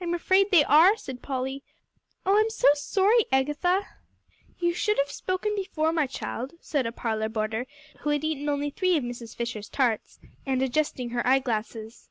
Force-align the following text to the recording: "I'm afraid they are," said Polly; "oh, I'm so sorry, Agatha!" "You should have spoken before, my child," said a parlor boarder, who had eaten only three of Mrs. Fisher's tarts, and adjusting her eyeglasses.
"I'm 0.00 0.14
afraid 0.14 0.52
they 0.52 0.62
are," 0.62 0.96
said 0.96 1.20
Polly; 1.20 1.64
"oh, 2.24 2.38
I'm 2.38 2.48
so 2.48 2.68
sorry, 2.74 3.24
Agatha!" 3.32 3.88
"You 4.60 4.72
should 4.72 4.98
have 4.98 5.10
spoken 5.10 5.56
before, 5.56 5.92
my 5.92 6.06
child," 6.06 6.52
said 6.60 6.86
a 6.86 6.92
parlor 6.92 7.28
boarder, 7.28 7.66
who 8.02 8.10
had 8.10 8.22
eaten 8.22 8.48
only 8.48 8.70
three 8.70 8.96
of 8.96 9.02
Mrs. 9.02 9.34
Fisher's 9.34 9.68
tarts, 9.68 10.20
and 10.46 10.62
adjusting 10.62 11.10
her 11.10 11.26
eyeglasses. 11.26 12.08